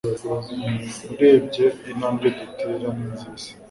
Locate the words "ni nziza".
2.95-3.49